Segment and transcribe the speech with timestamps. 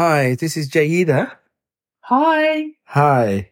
[0.00, 1.32] Hi, this is Jayida.
[2.02, 2.66] Hi.
[2.84, 3.50] Hi.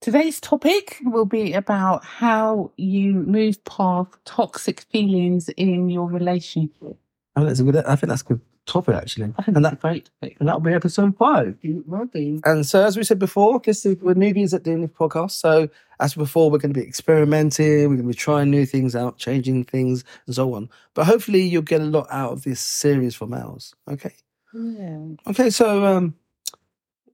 [0.00, 6.96] Today's topic will be about how you move past toxic feelings in your relationship.
[7.36, 7.76] Oh, that's a good.
[7.76, 9.34] I think that's a good topic actually.
[9.36, 10.38] I think And that's that a great topic.
[10.40, 11.58] and that'll be episode five.
[11.60, 12.40] It will be.
[12.46, 15.32] And so, as we said before, this is, we're newbies at doing this podcast.
[15.32, 15.68] So,
[16.00, 17.80] as before, we're going to be experimenting.
[17.90, 20.70] We're going to be trying new things out, changing things, and so on.
[20.94, 23.74] But hopefully, you'll get a lot out of this series from ours.
[23.86, 24.14] Okay.
[24.54, 25.00] Yeah.
[25.26, 25.50] Okay.
[25.50, 26.14] So, um,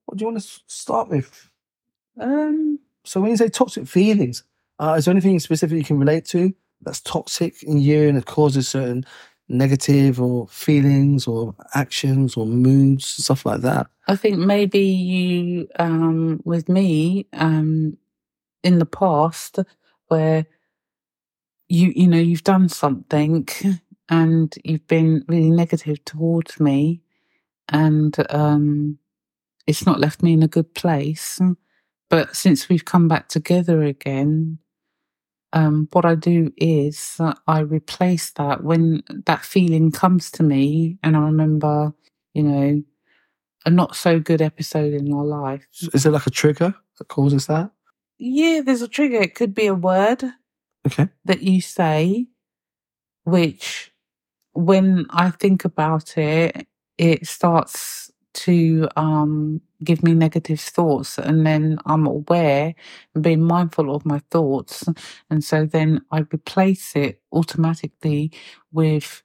[0.04, 1.50] what do you want to start with?
[2.20, 2.78] Um.
[3.04, 4.44] So, when you say toxic feelings,
[4.78, 8.26] uh, is there anything specific you can relate to that's toxic in you and it
[8.26, 9.04] causes certain
[9.48, 13.86] negative or feelings or actions or moods, stuff like that?
[14.06, 17.96] I think maybe you, um, with me, um,
[18.62, 19.58] in the past,
[20.08, 20.46] where
[21.68, 23.48] you, you know, you've done something
[24.08, 27.02] and you've been really negative towards me,
[27.70, 28.98] and um,
[29.66, 31.40] it's not left me in a good place.
[32.08, 34.58] But since we've come back together again,
[35.52, 41.16] um, what I do is I replace that when that feeling comes to me, and
[41.16, 41.92] I remember,
[42.34, 42.82] you know,
[43.66, 45.66] a not so good episode in your life.
[45.92, 47.70] Is there like a trigger that causes that?
[48.18, 49.20] Yeah, there's a trigger.
[49.20, 50.24] It could be a word
[50.86, 51.08] Okay.
[51.24, 52.26] that you say,
[53.24, 53.92] which
[54.52, 56.66] when I think about it,
[57.00, 61.18] it starts to um, give me negative thoughts.
[61.18, 62.74] And then I'm aware
[63.14, 64.84] and being mindful of my thoughts.
[65.30, 68.32] And so then I replace it automatically
[68.70, 69.22] with,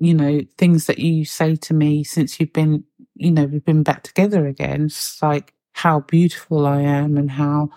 [0.00, 2.82] you know, things that you say to me since you've been,
[3.14, 4.86] you know, we've been back together again.
[4.86, 7.70] It's like how beautiful I am and how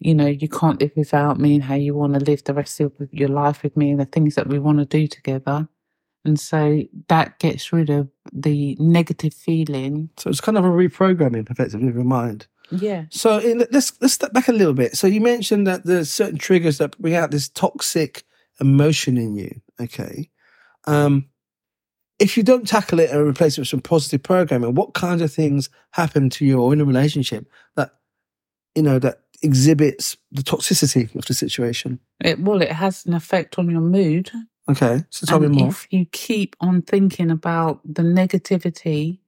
[0.00, 2.80] you know, you can't live without me and how you want to live the rest
[2.80, 5.68] of your life with me and the things that we want to do together.
[6.24, 10.08] And so that gets rid of the negative feeling.
[10.16, 12.46] So it's kind of a reprogramming, effectively, of your mind.
[12.70, 13.04] Yeah.
[13.10, 14.96] So in, let's let's step back a little bit.
[14.96, 18.24] So you mentioned that there's certain triggers that bring out this toxic
[18.60, 19.60] emotion in you.
[19.80, 20.30] Okay.
[20.86, 21.28] Um,
[22.18, 25.32] if you don't tackle it and replace it with some positive programming, what kinds of
[25.32, 27.46] things happen to you or in a relationship
[27.76, 27.90] that
[28.74, 32.00] you know that exhibits the toxicity of the situation?
[32.20, 34.30] It, well, it has an effect on your mood.
[34.68, 35.04] Okay.
[35.10, 35.68] So tell and me more.
[35.70, 39.18] if you keep on thinking about the negativity,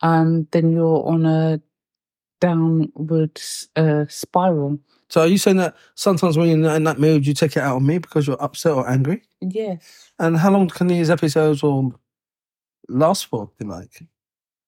[0.00, 1.60] um, then you're on a
[2.40, 3.40] downward
[3.76, 4.78] uh, spiral.
[5.08, 7.76] So are you saying that sometimes when you're in that mood, you take it out
[7.76, 9.22] on me because you're upset or angry?
[9.40, 10.10] Yes.
[10.18, 11.92] And how long can these episodes or
[12.88, 13.50] last for?
[13.54, 14.02] if you like,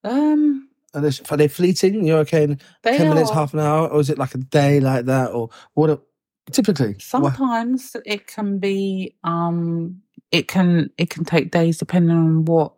[0.05, 2.05] Um, are they, are they fleeting?
[2.05, 4.79] You're okay in ten minutes, are- half an hour, or is it like a day
[4.81, 6.05] like that, or what?
[6.53, 10.03] typically, Sometimes it can be um
[10.34, 12.75] it can it can take days depending on what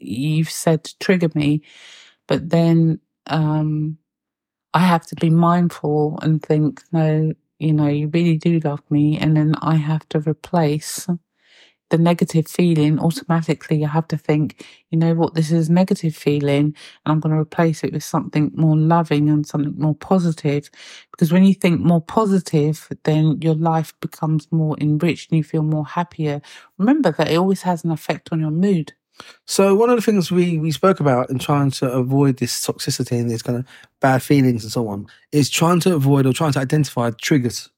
[0.00, 1.62] you've said to trigger me.
[2.28, 3.98] But then um
[4.74, 9.18] I have to be mindful and think, no, you know, you really do love me
[9.18, 11.08] and then I have to replace
[11.90, 16.74] the negative feeling automatically I have to think, you know what, this is negative feeling
[17.04, 20.70] and I'm going to replace it with something more loving and something more positive.
[21.10, 25.62] Because when you think more positive, then your life becomes more enriched and you feel
[25.62, 26.40] more happier.
[26.76, 28.92] Remember that it always has an effect on your mood.
[29.46, 33.18] So one of the things we we spoke about in trying to avoid this toxicity
[33.18, 33.66] and these kind of
[34.00, 37.68] bad feelings and so on is trying to avoid or trying to identify triggers.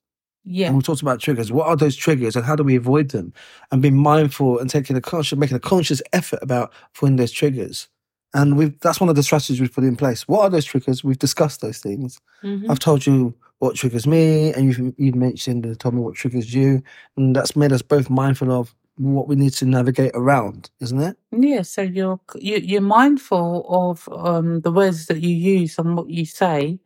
[0.45, 0.69] Yeah.
[0.69, 1.53] And we talked about triggers.
[1.53, 3.33] What are those triggers and how do we avoid them?
[3.71, 7.89] And being mindful and taking a conscious, making a conscious effort about avoiding those triggers.
[8.33, 10.29] And we've that's one of the strategies we've put in place.
[10.29, 11.03] What are those triggers?
[11.03, 12.19] We've discussed those things.
[12.45, 12.71] Mhm.
[12.71, 16.55] I've told you what triggers me, and you've you've mentioned and told me what triggers
[16.55, 16.83] you,
[17.17, 21.17] and that's made us both mindful of what we need to navigate around, isn't it?
[21.33, 26.09] Yeah, so you're you, you're mindful of um, the words that you use and what
[26.09, 26.79] you say,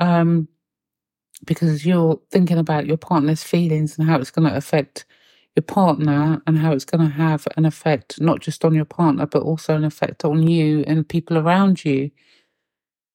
[0.00, 0.48] um,
[1.44, 5.04] because you're thinking about your partner's feelings and how it's going to affect
[5.56, 9.26] your partner and how it's going to have an effect not just on your partner
[9.26, 12.10] but also an effect on you and people around you.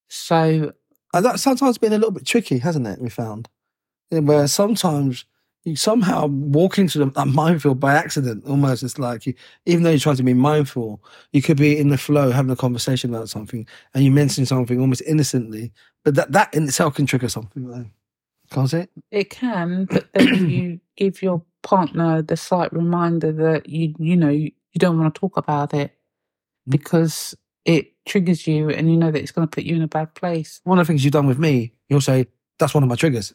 [0.08, 0.72] So
[1.12, 3.00] And that's sometimes been a little bit tricky, hasn't it?
[3.00, 3.48] We found
[4.10, 5.24] where sometimes
[5.64, 8.44] you somehow walk into that minefield by accident.
[8.46, 9.34] Almost, it's like you,
[9.66, 11.02] even though you're trying to be mindful,
[11.32, 14.80] you could be in the flow having a conversation about something, and you mention something
[14.80, 15.72] almost innocently,
[16.04, 17.90] but that that in itself can trigger something,
[18.50, 18.90] can't it?
[19.10, 24.28] It can, but then you give your partner the slight reminder that you you know
[24.28, 25.92] you, don't want to talk about it
[26.68, 27.34] because
[27.64, 30.14] it triggers you and you know that it's going to put you in a bad
[30.14, 30.60] place.
[30.62, 32.28] One of the things you've done with me, you'll say
[32.60, 33.34] that's one of my triggers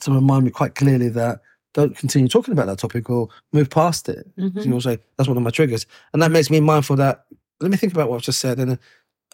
[0.00, 1.42] to remind me quite clearly that
[1.74, 4.28] don't continue talking about that topic or move past it.
[4.36, 4.60] Mhm.
[4.60, 7.26] So you'll say that's one of my triggers, and that makes me mindful that
[7.60, 8.78] let me think about what I've just said, and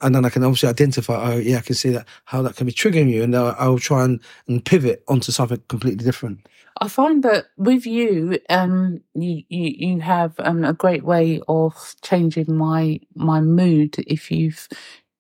[0.02, 1.32] and then I can obviously identify.
[1.32, 4.04] Oh, yeah, I can see that how that can be triggering you, and I'll, try
[4.04, 6.46] and, and pivot onto something completely different.
[6.80, 11.94] I find that with you, um, you you, you have um, a great way of
[12.02, 13.96] changing my my mood.
[14.06, 14.68] If you've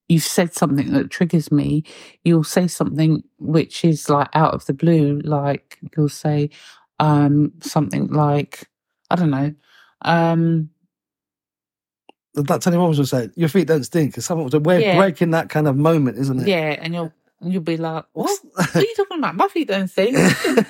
[0.08, 1.84] you've said something that triggers me,
[2.24, 6.50] you'll say something which is like out of the blue, like you'll say
[7.00, 8.68] um, something like
[9.10, 9.54] I don't know.
[10.02, 10.70] Um,
[12.34, 14.96] That Tony Robbins was saying, "Your feet don't stink." It's something of Yeah.
[14.96, 16.48] breaking that kind of moment, isn't it?
[16.48, 18.38] yeah, and you'll you'll be like, "What?
[18.54, 18.76] What?
[18.76, 19.34] are you talking about?
[19.36, 20.16] My feet don't stink."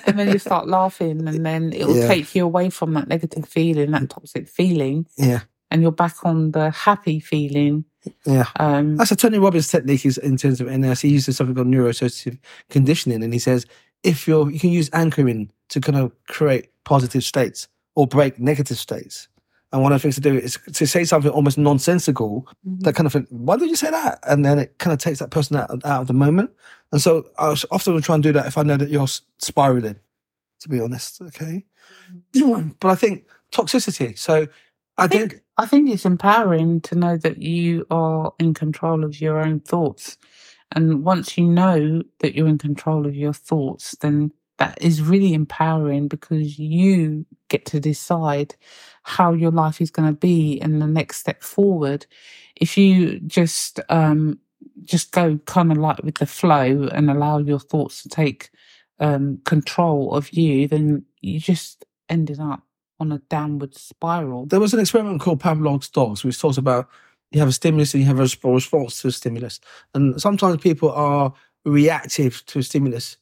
[0.07, 2.09] and then you start laughing, and then it will Yeah.
[2.09, 5.41] take you away from that negative feeling, that toxic feeling, yeah,
[5.71, 7.85] and you're back on the happy feeling.
[8.25, 8.47] yeah.
[8.57, 11.01] Um, That's a Tony Robbins technique is in terms of NS.
[11.01, 12.39] He uses something called neuroassociative
[12.71, 13.67] conditioning, and he says
[14.05, 17.67] if you're you can use anchoring to kind of create positive states
[17.97, 19.29] or break negative states.
[19.73, 22.81] And one of the things to do is to say something almost nonsensical mm-hmm.
[22.81, 24.19] that kind of why did you say that?
[24.23, 26.51] And then it kind of takes that person out, out of the moment.
[26.91, 29.97] And so I often will try and do that if I know that you're spiraling,
[30.61, 31.21] to be honest.
[31.21, 31.67] Okay.
[32.35, 32.71] Mm-hmm.
[32.81, 34.19] But I think toxicity.
[34.19, 34.47] So
[34.97, 39.05] I, I think think, I think it's empowering to know that you are in control
[39.05, 40.17] of your own thoughts.
[40.73, 45.35] And once you know that you're in control of your thoughts, then that is really
[45.35, 48.55] empowering because you get to decide
[49.03, 52.07] how your life is going to be and the next step forward.
[52.57, 54.39] If you just um,
[54.85, 58.51] just go kind of like with the flow and allow your thoughts to take
[59.01, 62.63] um, control of you, then you just ended up
[63.01, 64.47] on a downward spiral.
[64.47, 66.89] there was an experiment called Pavlov's dogs, which talks about
[67.31, 69.61] you have a stimulus and you have a response to a stimulus.
[69.95, 71.33] And sometimes people are
[71.65, 73.19] reactive to a stimulus.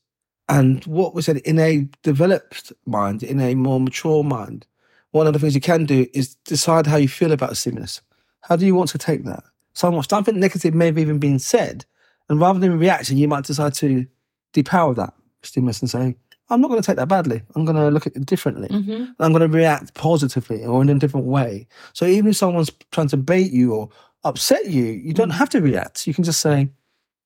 [0.48, 4.66] And what was said in a developed mind, in a more mature mind,
[5.10, 8.00] one of the things you can do is decide how you feel about a stimulus.
[8.42, 9.42] How do you want to take that?
[9.72, 11.84] Some, something negative may have even been said.
[12.28, 14.06] And rather than reacting, you might decide to
[14.52, 16.16] depower that stimulus and say,
[16.48, 17.42] I'm not going to take that badly.
[17.54, 18.68] I'm going to look at it differently.
[18.68, 19.12] Mm-hmm.
[19.18, 21.66] I'm going to react positively or in a different way.
[21.92, 23.88] So even if someone's trying to bait you or
[24.22, 26.06] upset you, you don't have to react.
[26.06, 26.68] You can just say,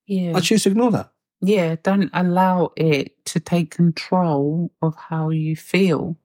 [0.06, 0.32] Yeah.
[0.36, 1.10] I choose to ignore that.
[1.40, 6.16] Yeah, don't allow it to take control of how you feel.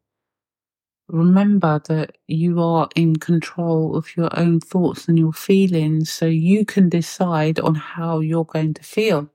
[1.08, 6.66] Remember that you are in control of your own thoughts and your feelings, so you
[6.66, 9.30] can decide on how you're going to feel.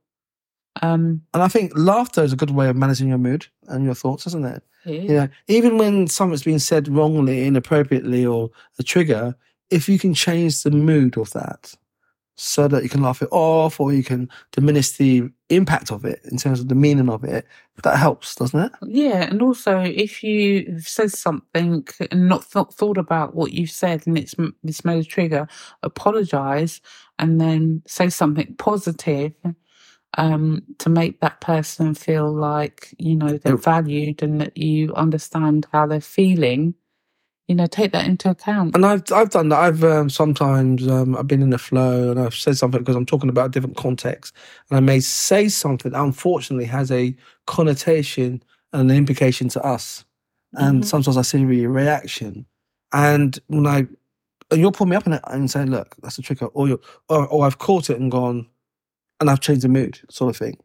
[0.83, 3.95] Um, And I think laughter is a good way of managing your mood and your
[3.95, 4.63] thoughts, isn't it?
[4.85, 5.01] Yeah.
[5.01, 9.37] You know, even when something's been said wrongly, inappropriately, or a trigger,
[9.71, 11.75] if you can change the mood of that
[12.41, 16.21] so that you can laugh it off or you can diminish the impact of it
[16.31, 17.47] in terms of the meaning of it,
[17.83, 18.73] that helps, doesn't it?
[18.87, 23.71] Yeah, and also if you have said something and not th- thought about what you've
[23.71, 25.49] said and it's this made a trigger,
[25.83, 26.81] apologize
[27.19, 29.35] and then say something positive
[30.15, 35.67] um, to make that person feel like you know they're valued and that you understand
[35.73, 36.75] how they're feeling.
[37.51, 38.77] You know, take that into account.
[38.77, 39.59] And I've I've done that.
[39.59, 43.05] I've um, sometimes um, I've been in the flow and I've said something because I'm
[43.05, 44.33] talking about a different context,
[44.71, 47.13] and I may say something that unfortunately has a
[47.49, 48.41] connotation
[48.73, 50.05] and an implication to us,
[50.55, 50.87] and Mhm.
[50.87, 52.47] sometimes I see a reaction,
[52.93, 53.89] and when I
[54.53, 56.81] and you'll pull me up in it and say, "Look, that's a trigger," or you
[57.09, 58.47] or, or I've caught it and gone,
[59.19, 60.57] and I've changed the mood, sort of thing.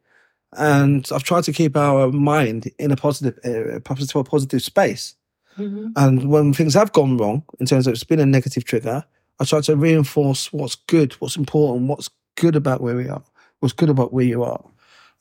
[0.56, 4.62] And I've tried to keep our mind in a positive area, to a positive, positive
[4.62, 5.16] space.
[5.58, 5.92] Mhm.
[5.96, 9.04] And when things have gone wrong, in terms of it's been a negative trigger,
[9.40, 13.22] I try to reinforce what's good, what's important, what's good about where we are,
[13.60, 14.62] what's good about where you are.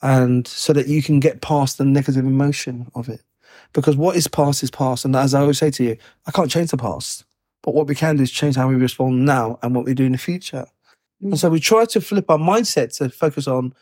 [0.02, 3.22] And so that you can get past the negative emotion of it.
[3.74, 5.06] Because what is past is past.
[5.06, 7.24] And as I always say to you, I can't change the past.
[7.64, 10.04] But what we can do is change how we respond now and what we do
[10.06, 10.66] in the future.
[11.22, 13.74] And so we try to flip our mindset to focus on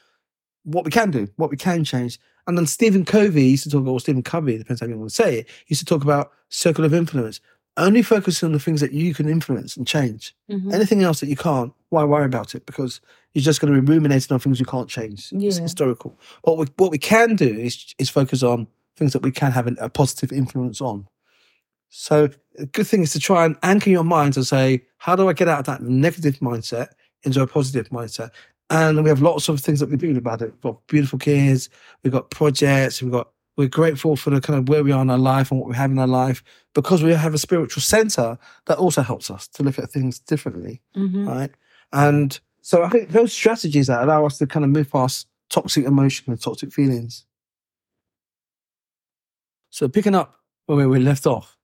[0.63, 2.19] what we can do, what we can change.
[2.47, 5.15] And then Stephen Covey used to talk, or Stephen Covey, depends how you want to
[5.15, 7.39] say it, used to talk about circle of influence.
[7.77, 10.35] Only focus on the things that you can influence and change.
[10.51, 10.71] Mhm.
[10.73, 12.65] Anything else that you can't, why worry about it?
[12.65, 13.01] Because
[13.33, 15.29] you're just going to be ruminating on things you can't change.
[15.31, 16.19] It's historical.
[16.43, 19.67] What we, what we can do is, is focus on things that we can have
[19.79, 21.07] a positive influence on.
[21.89, 25.27] So a good thing is to try and anchor your mind to say, how do
[25.29, 26.89] I get out of that negative mindset
[27.23, 28.29] into a positive mindset?
[28.70, 30.51] And we have lots of things that we do about it.
[30.51, 31.70] We've got beautiful kids,
[32.03, 35.12] we've got projects, we've got we're grateful for the kind of where we are in
[35.12, 36.43] our life and what we have in our life
[36.74, 40.82] because we have a spiritual center that also helps us to look at things differently,
[40.96, 41.27] Mhm.
[41.27, 41.51] right?
[41.91, 45.86] And so I think those strategies that allow us to kind of move past toxic
[45.86, 47.25] emotion and toxic feelings.
[49.70, 51.55] So picking up where we left off,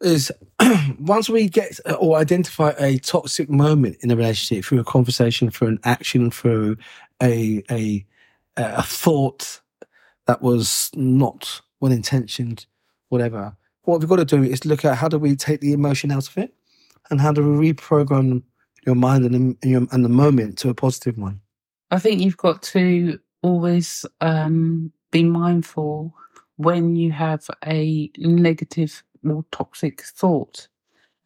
[0.00, 0.30] is
[1.00, 5.68] once we get or identify a toxic moment in a relationship through a conversation, through
[5.68, 6.76] an action, through
[7.22, 8.04] a a
[8.56, 9.60] a thought
[10.26, 12.66] that was not well intentioned,
[13.08, 13.56] whatever.
[13.82, 16.28] What we've got to do is look at how do we take the emotion out
[16.28, 16.54] of it,
[17.10, 18.42] and how do we reprogram
[18.88, 21.40] your mind and, and, and the moment to a positive one.
[21.90, 26.14] I think you've got to always um, be mindful
[26.56, 30.68] when you have a negative or toxic thought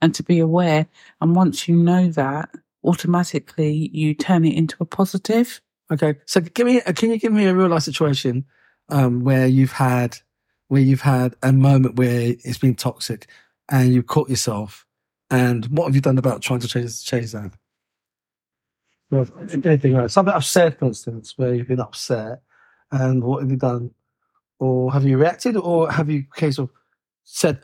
[0.00, 0.86] and to be aware.
[1.20, 2.50] And once you know that,
[2.84, 5.60] automatically you turn it into a positive.
[5.90, 6.16] Okay.
[6.26, 8.44] So give me, can you give me a real life situation
[8.88, 10.18] um, where you've had,
[10.68, 13.26] where you've had a moment where it's been toxic
[13.70, 14.86] and you've caught yourself
[15.30, 17.52] and what have you done about trying to change, change that?
[19.10, 19.26] Well,
[19.64, 20.10] anything right?
[20.10, 22.40] Something upset, for instance, where you've been upset
[22.90, 23.92] and what have you done?
[24.58, 26.70] Or have you reacted or have you case of
[27.24, 27.62] said,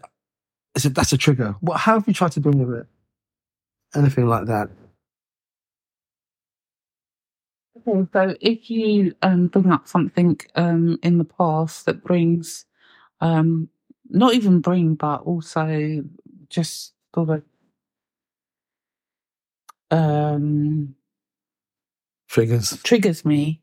[0.79, 1.57] is it that's a trigger?
[1.61, 2.87] What how have you tried to deal with it?
[3.97, 4.71] Anything like that?
[7.79, 12.65] Okay, so if you um, bring up something um, in the past that brings,
[13.21, 13.69] um,
[14.09, 16.05] not even bring, but also
[16.49, 17.43] just sort of
[19.91, 20.95] um,
[22.29, 23.63] triggers triggers me,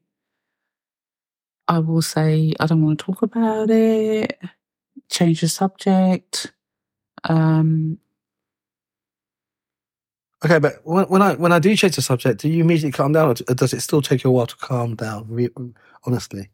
[1.70, 4.38] I will say I don't want to talk about it.
[5.10, 6.52] Change the subject.
[7.26, 7.98] Um,
[10.44, 13.14] okay, but when, when, I when I do change the subject, do you immediately calm
[13.14, 15.48] down, or does it still take you a while to calm down?
[16.06, 16.50] Honestly,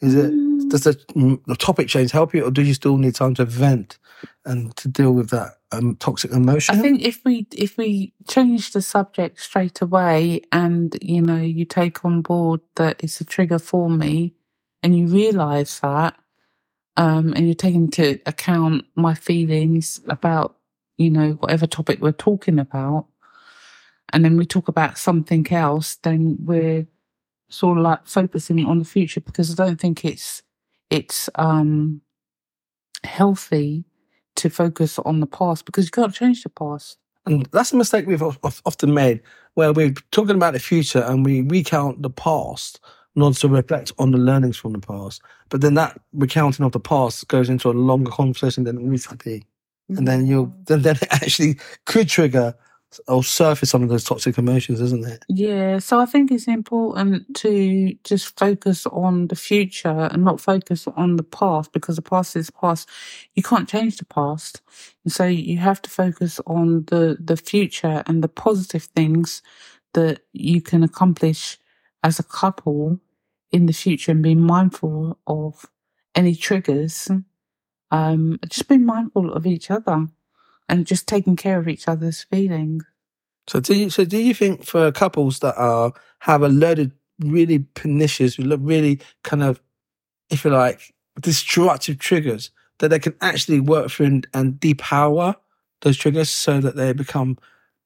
[0.00, 0.70] is it mm.
[0.70, 3.44] does the, mm, the topic change help you, or do you still need time to
[3.44, 3.98] vent
[4.44, 6.74] and to deal with that um, toxic emotion?
[6.74, 11.64] I think if we if we change the subject straight away, and you know you
[11.64, 14.34] take on board that it's a trigger for me,
[14.82, 16.16] and you realise that,
[16.98, 20.56] um, and you're taking into account my feelings about,
[20.98, 23.06] you know, whatever topic we're talking about,
[24.12, 26.86] and then we talk about something else, then we're
[27.50, 30.42] sort of like focusing on the future because I don't think it's
[30.90, 32.02] it's um
[33.04, 33.84] healthy
[34.36, 36.98] to focus on the past because you can't change the past.
[37.26, 39.20] And that's a mistake we've often made,
[39.54, 42.80] where we're talking about the future and we recount the past
[43.18, 45.22] not to reflect on the learnings from the past.
[45.48, 49.06] But then that recounting of the past goes into a longer conversation than it needs
[49.06, 49.44] to be.
[49.88, 50.66] And then you mm.
[50.66, 52.54] then, then it actually could trigger
[53.06, 55.24] or surface some of those toxic emotions, isn't it?
[55.28, 55.78] Yeah.
[55.78, 61.16] So I think it's important to just focus on the future and not focus on
[61.16, 62.88] the past because the past is past.
[63.34, 64.62] You can't change the past.
[65.04, 69.42] And so you have to focus on the, the future and the positive things
[69.92, 71.58] that you can accomplish
[72.02, 73.00] as a couple
[73.50, 75.66] in the future and be mindful of
[76.14, 77.10] any triggers.
[77.90, 80.08] Um, just being mindful of each other
[80.68, 82.84] and just taking care of each other's feelings.
[83.46, 86.92] So do you so do you think for couples that are have a load of
[87.20, 89.60] really pernicious, really kind of,
[90.30, 95.34] if you like, destructive triggers that they can actually work through and, and depower
[95.80, 97.38] those triggers so that they become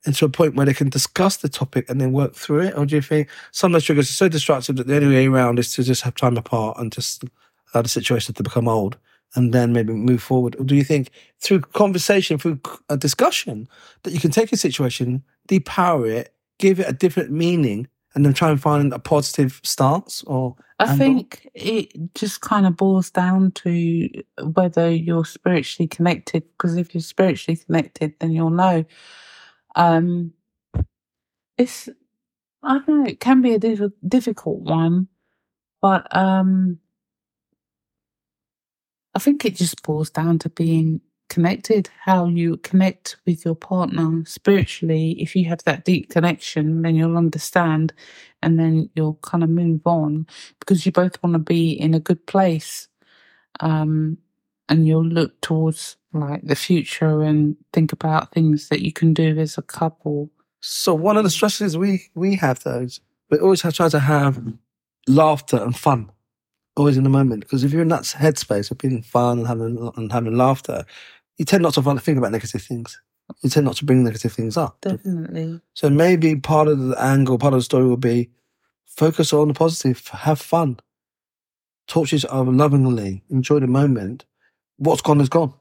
[0.04, 2.76] into a point where they can discuss the topic and then work through it?
[2.76, 5.26] Or do you think some of those triggers are so destructive that the only way
[5.26, 7.24] around is to just have time apart and just
[7.72, 8.98] allow the situation to become old
[9.34, 10.56] and then maybe move forward?
[10.58, 13.68] Or do you think through conversation, through a discussion,
[14.02, 18.34] that you can take a situation, depower it, give it a different meaning, and then
[18.34, 20.98] try and find a positive stance or I angle?
[20.98, 24.08] think it just kind of boils down to
[24.52, 26.42] whether you're spiritually connected.
[26.52, 28.84] Because if you're spiritually connected, then you'll know
[29.76, 30.32] um,
[31.58, 31.88] it's
[32.62, 33.06] I don't know.
[33.06, 35.08] It can be a diff- difficult one,
[35.82, 36.78] but um,
[39.14, 41.90] I think it just boils down to being connected.
[42.04, 45.12] How you connect with your partner spiritually.
[45.20, 47.92] If you have that deep connection, then you'll understand,
[48.42, 50.26] and then you'll kind of move on
[50.60, 52.88] because you both want to be in a good place.
[53.60, 54.18] Um,
[54.68, 59.38] and you'll look towards like the future and think about things that you can do
[59.38, 60.30] as a couple.
[60.60, 63.00] So one of the stresses we we have those,
[63.30, 64.42] we always have try to have
[65.08, 66.10] laughter and fun,
[66.76, 67.40] always in the moment.
[67.40, 70.84] Because if you're in that headspace of being fun and having and having laughter,
[71.38, 73.00] you tend not to think about negative things.
[73.40, 74.80] You tend not to bring negative things up.
[74.82, 75.60] Definitely.
[75.74, 78.30] So maybe part of the angle, part of the story will be
[78.84, 80.78] focus on the positive, have fun,
[81.86, 84.26] talk to each other lovingly, enjoy the moment.
[84.76, 85.54] What's gone is gone.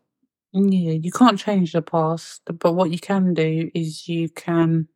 [0.54, 4.88] Yeah, you can't change the past, but what you can do is you can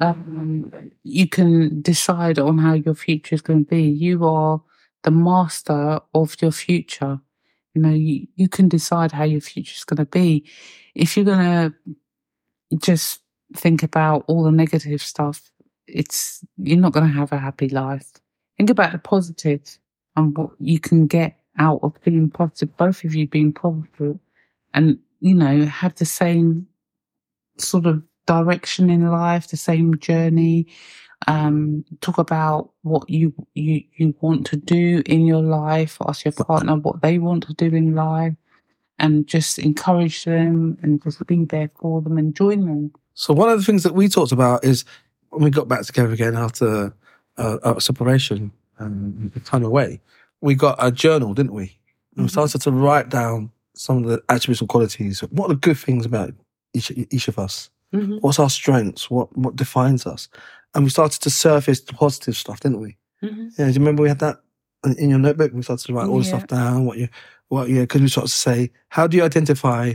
[0.00, 3.82] um, you can decide on how your future is going to be.
[3.82, 4.62] You are
[5.02, 7.20] the master of your future.
[7.74, 10.46] You know, you, you can decide how your future is going to be.
[10.94, 11.74] If you're going to
[12.78, 13.20] just
[13.54, 15.50] think about all the negative stuff,
[15.86, 18.10] it's you're not going to have a happy life.
[18.56, 19.78] Think about the positive
[20.16, 22.76] and what you can get out of being positive.
[22.76, 24.18] Both of you being positive,
[24.74, 26.66] and you know have the same
[27.58, 30.66] sort of direction in life, the same journey.
[31.28, 35.98] Um, talk about what you you you want to do in your life.
[36.08, 38.34] Ask your partner what they want to do in life,
[38.98, 42.92] and just encourage them and just be there for them and join them.
[43.12, 44.86] So one of the things that we talked about is
[45.28, 46.94] when we got back together again after
[47.36, 50.00] uh, our separation and time away,
[50.40, 51.78] we got a journal, didn't we?
[52.16, 55.20] And we started to write down some of the attributes and qualities.
[55.20, 56.32] What are the good things about
[56.74, 57.70] each each of us?
[57.94, 58.18] Mm-hmm.
[58.18, 59.10] What's our strengths?
[59.10, 60.28] What what defines us?
[60.74, 62.96] And we started to surface the positive stuff, didn't we?
[63.22, 63.48] Mm-hmm.
[63.58, 64.40] Yeah, do you remember we had that
[64.84, 65.52] in- your notebook?
[65.52, 66.84] We started to write all the stuff down.
[66.84, 67.08] What you,
[67.48, 69.94] what yeah, because we started to say, how do you identify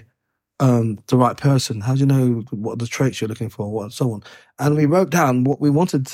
[0.60, 1.82] um, the right person?
[1.82, 3.72] How do you know what are the traits you're looking for?
[3.72, 4.24] What so on?
[4.60, 6.12] And we wrote down what we wanted,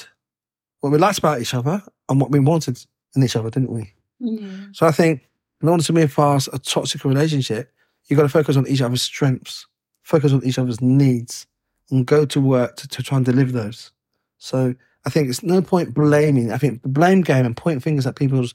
[0.81, 2.83] what we liked about each other, and what we wanted
[3.15, 3.93] in each other, didn't we?
[4.21, 4.67] Yeah.
[4.71, 5.27] So I think
[5.61, 7.71] in order to move past a toxic relationship,
[8.07, 9.67] you've got to focus on each other's strengths,
[10.03, 11.47] focus on each other's needs,
[11.89, 13.91] and go to work to, to try and deliver those.
[14.37, 14.75] So
[15.05, 16.51] I think it's no point blaming.
[16.51, 18.53] I think the blame game and pointing fingers at people's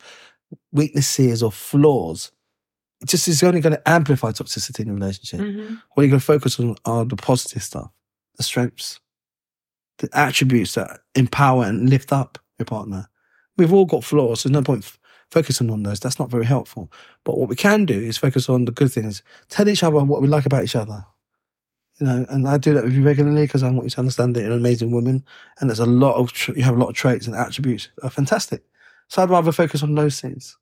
[0.73, 2.33] weaknesses or flaws,
[3.01, 5.41] it just is only going to amplify toxicity in a relationship.
[5.41, 5.75] Mm-hmm.
[5.93, 7.91] What you're going to focus on are the positive stuff,
[8.37, 9.01] the strengths,
[9.99, 13.09] the attributes that empower and lift up your partner.
[13.57, 14.43] We've all got flaws.
[14.43, 14.99] There's no point
[15.31, 16.01] focusing on those.
[16.01, 16.91] That's not very helpful.
[17.25, 19.23] But what we can do is focus on the good things.
[19.49, 21.05] Tell each other what we like about each other.
[22.01, 24.37] You know, and I do that with you regularly because I want you to understand
[24.37, 25.25] that you're an amazing woman,
[25.59, 28.07] and there's a lot of tr- you have a lot of traits and attributes that
[28.07, 28.65] are fantastic.
[29.09, 30.59] So I'd rather focus on those things,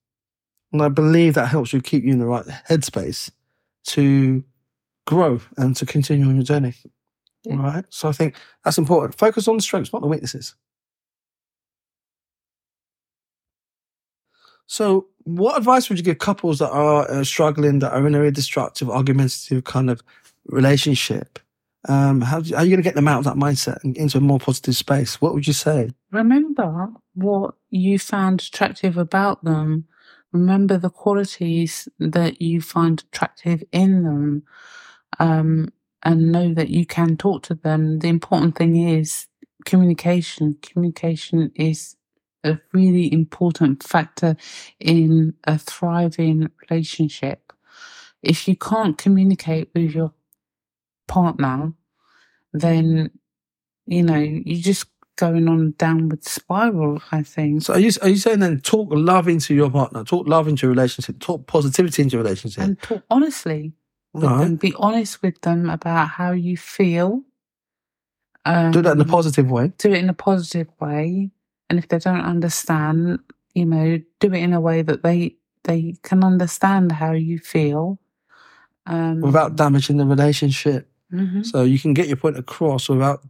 [0.73, 3.33] and I believe that helps you keep you in the right headspace
[3.87, 4.45] to
[5.07, 6.75] grow and to continue on your journey.
[7.43, 7.57] Yeah.
[7.57, 7.85] Right.
[7.91, 9.19] So I think that's important.
[9.19, 10.55] Focus on the strengths, not the weaknesses.
[14.67, 18.31] So, what advice would you give couples that are uh, struggling, that are in a
[18.31, 20.03] destructive, argumentative kind of
[20.47, 21.39] relationship?
[21.87, 23.97] Um, how, do how are you going to get them out of that mindset and
[23.97, 25.21] into a more positive space?
[25.21, 25.91] What would you say?
[26.13, 29.87] Remember what you found attractive about them.
[30.33, 34.43] Remember the qualities that you find attractive in them.
[35.21, 35.69] Um,
[36.05, 38.01] and know that you can talk to them.
[38.01, 39.27] The important thing is
[39.65, 40.59] communication.
[40.63, 41.97] Communication is
[42.45, 44.37] a really important factor
[44.79, 47.53] in a thriving relationship.
[48.23, 50.13] If you can't communicate with your
[51.09, 51.73] partner,
[52.53, 53.11] then
[53.87, 57.01] you know you're just going on a downward spiral.
[57.13, 57.63] I think.
[57.63, 60.67] So, are you, are you saying then talk love into your partner, talk love into
[60.67, 62.63] your relationship, talk positivity into your relationship?
[62.65, 63.73] and talk honestly
[64.13, 64.45] with Right.
[64.45, 64.57] them.
[64.57, 67.23] Be honest with them about how you feel.
[68.47, 69.73] Um, do that in a positive way.
[69.79, 71.31] do it in a positive way,
[71.69, 73.21] and if they don't understand,
[73.55, 77.99] you know, do it in a way that they they can understand how you feel.
[78.87, 80.91] Um, without damaging the relationship.
[81.11, 81.45] Mhm.
[81.47, 83.27] So you can get your point across without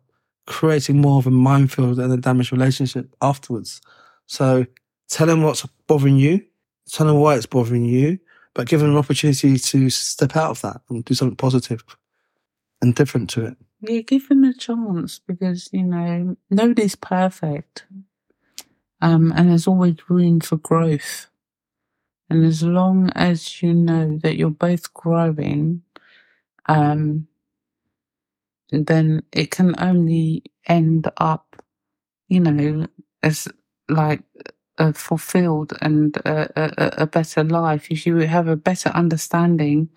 [0.46, 3.80] creating more of a minefield and a damaged relationship afterwards.
[4.26, 4.66] So
[5.08, 6.44] tell them what's bothering you,
[6.90, 8.18] tell them why it's bothering you,
[8.52, 11.84] but give them an opportunity to step out of that and do something positive
[12.82, 13.56] and different to it.
[13.80, 17.84] Yeah, give them a chance because you know nobody's perfect,
[19.04, 21.28] um, and there's always room for growth.
[22.30, 25.82] And as long as you know that you're both growing,
[26.66, 27.28] um,
[28.72, 31.62] then it can only end up,
[32.28, 32.86] you know,
[33.22, 33.48] as
[33.88, 34.22] like
[34.78, 39.88] a fulfilled and a, a, a- a better life if you have a better understanding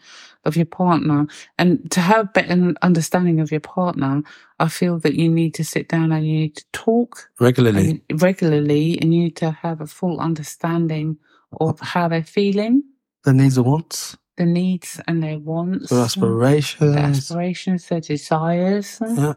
[0.45, 1.25] of your partner.
[1.57, 4.21] And to have better understanding of your partner,
[4.59, 8.01] I feel that you need to sit down and you need to talk Regularly.
[8.09, 11.17] and regularly and you need to have a full understanding
[11.59, 12.83] of how they're feeling,
[13.23, 16.93] The needs and wants, the needs and their wants, their aspirations.
[16.95, 18.99] their aspirations, their desires.
[19.01, 19.33] Yeah.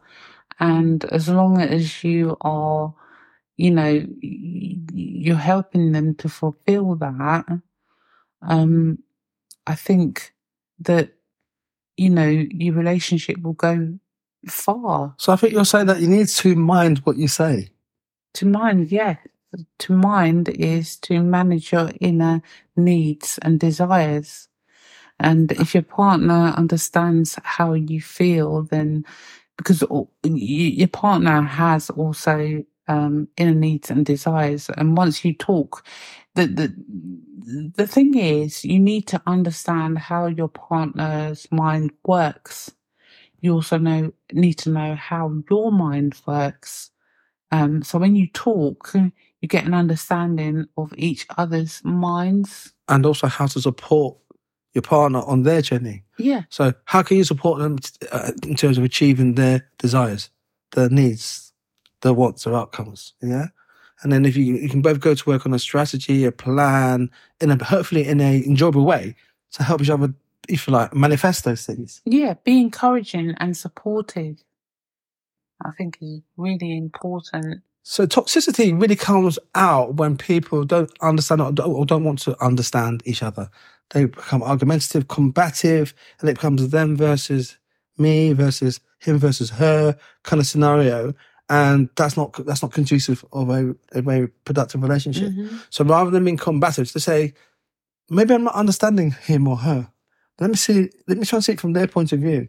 [0.59, 2.95] And as long as you are,
[3.61, 7.45] you know, you're helping them to fulfill that,
[8.41, 8.99] um,
[9.67, 10.33] I think
[10.79, 11.13] that,
[11.99, 13.99] you know, your relationship will go
[14.49, 15.15] far.
[15.19, 17.69] So I think you're saying that you need to mind what you say.
[18.35, 19.17] To mind, yeah.
[19.81, 22.41] To mind is to manage your inner
[22.77, 24.49] needs and desires.
[25.19, 29.05] And if your partner understands how you feel, then
[29.59, 29.85] because
[30.23, 34.69] your partner has also um, inner needs and desires.
[34.77, 35.87] And once you talk,
[36.35, 42.73] the, the, the thing is, you need to understand how your partner's mind works.
[43.41, 46.91] You also know, need to know how your mind works.
[47.53, 48.93] Um, so when you talk,
[49.41, 52.73] you get an understanding of each other's minds.
[52.89, 54.19] And also how to support
[54.75, 56.03] your partner on their journey.
[56.19, 56.43] Yeah.
[56.49, 57.79] So how can you support them
[58.11, 60.31] uh, in terms of achieving their desires,
[60.73, 61.50] their needs,
[62.03, 63.15] their wants, or outcomes?
[63.23, 63.47] Yeah.
[64.03, 67.11] And then if you you can both go to work on a strategy, a plan,
[67.41, 69.15] in a hopefully in a enjoyable way
[69.53, 70.15] to help each other,
[70.49, 72.01] if you like, manifest those things.
[72.05, 74.43] Yeah, be encouraging and supportive.
[75.65, 77.63] I think is really important.
[77.83, 82.43] So toxicity really comes out when people don't understand or don't, or don't want to
[82.43, 83.51] understand each other.
[83.91, 87.59] They become argumentative, combative, and it becomes them versus
[87.99, 91.15] me versus him versus her kind of scenario.
[91.51, 95.33] And that's not that's not conducive of a, a very productive relationship.
[95.33, 95.61] Mhm.
[95.69, 97.35] So rather than being combative, to say,
[98.09, 99.91] maybe I'm not understanding him or her.
[100.39, 100.91] Let me see.
[101.09, 102.47] Let me try and see it from their point of view.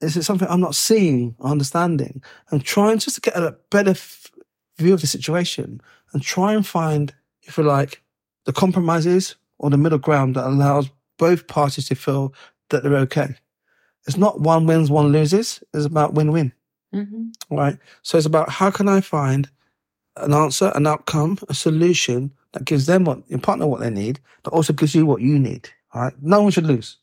[0.00, 2.22] Is it something I'm not seeing or understanding?
[2.52, 4.30] I'm trying just to get a better f-
[4.78, 5.80] view of the situation
[6.12, 7.12] and try and find,
[7.42, 8.00] if you like,
[8.46, 10.88] the compromises or the middle ground that allows
[11.18, 12.32] both parties to feel
[12.70, 13.34] that they're okay.
[14.06, 15.62] It's not one wins, one loses.
[15.74, 16.52] It's about win-win
[16.94, 17.32] Mhm.
[17.50, 17.78] right?
[18.02, 19.48] So it's about how can I find
[20.16, 24.20] an answer, an outcome, a solution that gives them what your partner what they need,
[24.42, 25.68] but also gives you what you need.
[25.92, 26.14] All right.
[26.22, 26.98] No one should lose.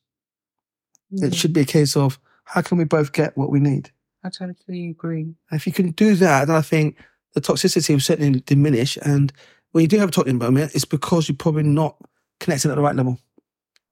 [1.10, 3.92] Yeah, It should be a case of how can we both get what we need.
[4.24, 5.22] I totally agree.
[5.50, 6.98] And if you can do that, then I think
[7.34, 8.98] the toxicity will certainly diminish.
[9.02, 9.32] And
[9.72, 11.96] when you do have a toxic moment, it's because you're probably not
[12.40, 13.20] connecting at the right level.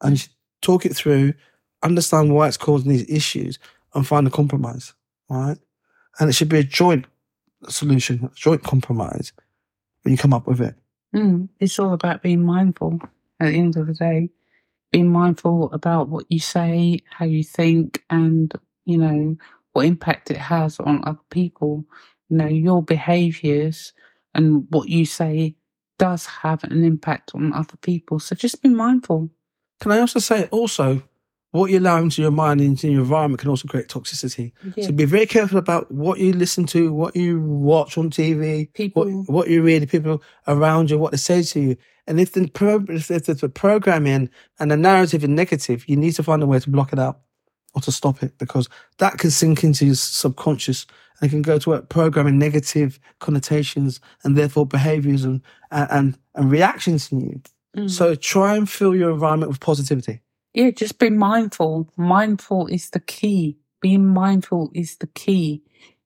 [0.01, 0.31] And you should
[0.62, 1.34] talk it through,
[1.84, 3.60] understand why it's causing these issues,
[3.93, 4.93] and find a compromise.
[5.29, 5.58] All right.
[6.19, 7.06] And it should be a joint
[7.67, 9.34] solution, a joint compromise
[10.04, 10.75] when you come up with it.
[11.15, 12.99] Mm, it's all about being mindful
[13.39, 14.30] at the end of the day.
[14.91, 18.54] Being mindful about what you say, how you think, and,
[18.86, 19.36] you know,
[19.73, 21.86] what impact it has on other people.
[22.30, 23.93] You know, your behaviors
[24.34, 25.56] and what you say
[25.97, 28.19] does have an impact on other people.
[28.19, 29.30] So just be mindful.
[29.82, 31.04] Can I also say also
[31.55, 34.51] what you allow into your mind and into your environment can also create toxicity.
[34.75, 34.87] Yeah.
[34.87, 39.05] So be very careful about what you listen to, what you watch on TV, People-
[39.05, 41.77] what, what you read, the people around you, what they say to you.
[42.07, 46.23] And if the, pro, if a programming and the narrative is negative, you need to
[46.23, 47.21] find a way to block it out
[47.73, 50.85] or to stop it because that can sink into your subconscious
[51.19, 55.41] and it can go to work programming negative connotations and therefore behaviors and,
[55.71, 57.41] and, and reactions in you.
[57.77, 57.89] Mm.
[57.89, 60.21] So try and fill your environment with positivity.
[60.55, 61.91] Yeah, just be mindful.
[61.97, 63.59] Mindful is the key.
[63.81, 65.63] Being mindful is the key.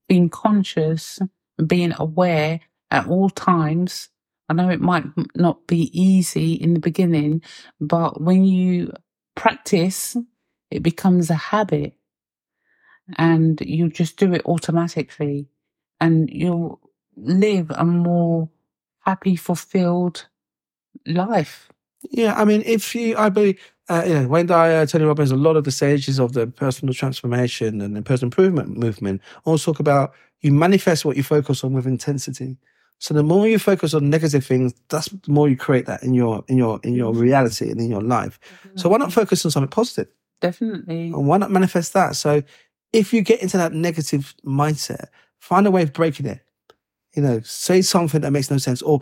[0.10, 1.20] Being conscious
[1.68, 4.10] being aware at all times.
[4.50, 7.44] I know it might not be easy in the beginning,
[7.82, 8.94] but when you
[9.36, 10.18] practice,
[10.72, 11.96] it becomes a habit
[13.18, 15.50] and you just do it automatically
[16.02, 16.80] and you'll
[17.18, 18.50] live a more
[19.02, 20.28] happy, fulfilled
[21.08, 21.70] life.
[22.12, 23.60] Yeah, I mean, if you, I believe,
[23.90, 26.94] uh, you know, Wayne Dyer, Tony Robbins, a lot of the sages of the personal
[26.94, 31.74] transformation and the personal improvement movement all talk about you manifest what you focus on
[31.74, 32.58] with intensity.
[33.00, 36.14] So the more you focus on negative things, that's the more you create that in
[36.14, 38.40] your in your in your reality and in your life.
[38.76, 40.08] So why not focus on something positive?
[40.42, 41.08] Definitely.
[41.08, 42.16] And why not manifest that?
[42.16, 42.44] So
[42.94, 45.08] if you get into that negative mindset,
[45.40, 46.42] find a way of breaking it.
[47.16, 49.02] You know, say something that makes no sense, or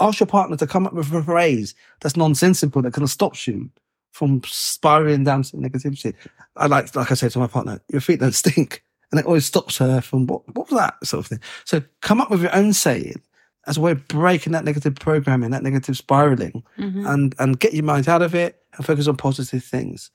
[0.00, 3.46] ask your partner to come up with a phrase that's nonsensical that kind of stops
[3.46, 3.70] you
[4.12, 6.14] from spiraling down to negativity.
[6.56, 9.46] I like, like I said to my partner, your feet don't stink, and it always
[9.46, 11.40] stops her from what, what was that sort of thing.
[11.64, 13.20] So come up with your own saying
[13.66, 17.08] as a way of breaking that negative programming, that negative spiraling, Mhm.
[17.08, 20.10] and and get your mind out of it and focus on positive things.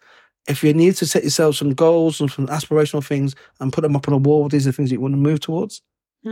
[0.47, 3.95] If you need to set yourself some goals and some aspirational things and put them
[3.95, 5.81] up on a wall, these are things you want to move towards.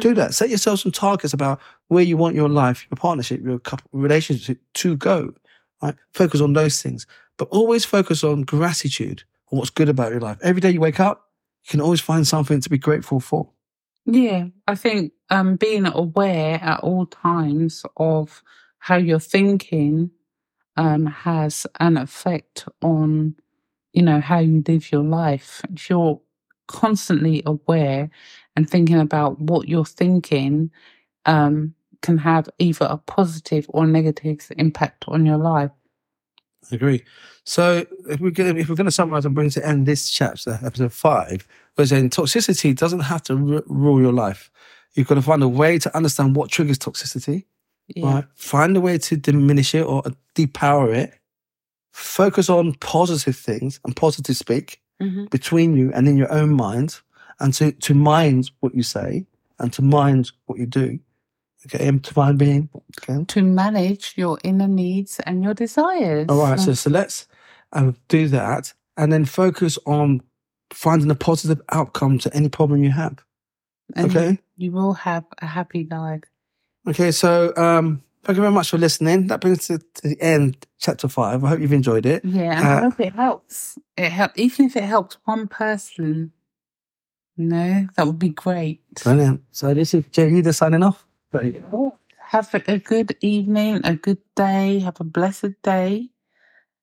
[0.01, 0.33] Do that.
[0.33, 4.59] Set yourself some targets about where you want your life, your partnership, your couple relationship
[4.75, 5.33] to go.
[5.81, 5.95] Right?
[6.13, 7.05] Focus on those things,
[7.37, 10.37] but always focus on gratitude and what's good about your life.
[10.41, 11.29] Every day you wake up,
[11.63, 13.49] you can always find something to be grateful for.
[14.05, 18.43] Yeah, I think um, being aware at all times of
[18.77, 20.11] how you're thinking
[20.77, 23.35] um, has an effect on,
[23.93, 25.61] you know, how you live your life.
[25.73, 26.21] If you're
[26.67, 28.09] constantly aware
[28.55, 30.69] and thinking about what you're thinking,
[31.25, 35.71] um, can have either a positive or negative impact on your life.
[36.71, 37.03] Agree.
[37.43, 40.09] So if we're going to, if we're going to summarize and bring to end this
[40.09, 41.47] chapter, episode five,
[41.77, 44.49] was in toxicity doesn't have to r- rule your life.
[44.93, 47.45] You've got to find a way to understand what triggers toxicity,
[47.95, 48.05] Yeah.
[48.13, 48.25] right?
[48.35, 50.03] Find a way to diminish it or
[50.35, 51.13] depower it.
[51.91, 55.29] Focus on positive things and positive speak Mhm.
[55.29, 56.99] between you and in your own mind,
[57.39, 59.25] and to, to mind what you say
[59.59, 60.99] and to mind what you do.
[61.65, 62.69] Okay, to mind being.
[63.01, 63.23] Okay.
[63.25, 66.27] To manage your inner needs and your desires.
[66.29, 67.27] All right, so, so let's
[67.73, 70.21] um, do that and then focus on
[70.71, 73.23] finding a positive outcome to any problem you have.
[73.95, 74.39] And Okay.
[74.57, 76.21] You will have a happy life.
[76.87, 79.27] Okay, so um, thank you very much for listening.
[79.27, 81.43] That brings us to the end, chapter five.
[81.43, 82.23] I hope you've enjoyed it.
[82.23, 83.77] Yeah, and I Uh, hope it helps.
[83.97, 86.31] It help even if it helps one person.
[87.37, 88.81] Know, that would be great.
[89.03, 89.43] Brilliant.
[89.51, 91.04] So this is Jay Huda signing off.
[92.29, 96.09] Have a, a good evening, a good day, have a blessed day.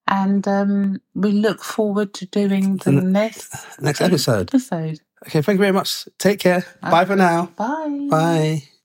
[0.08, 4.48] And um, we look forward to doing the And- next Next episode.
[4.50, 4.98] episode.
[5.26, 6.08] Okay, thank you very much.
[6.18, 6.64] Take care.
[6.82, 7.46] Bye for now.
[7.56, 8.08] Bye.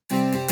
[0.10, 0.47] Bye.